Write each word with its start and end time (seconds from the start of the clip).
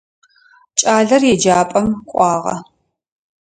Кӏалэр 0.77 1.23
еджапӏэм 1.33 1.87
кӏуагъэ. 2.09 2.55